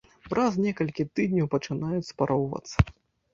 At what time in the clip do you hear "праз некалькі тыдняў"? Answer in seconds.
0.31-1.51